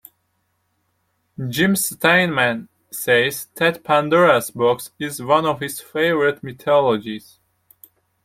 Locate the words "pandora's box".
3.83-4.89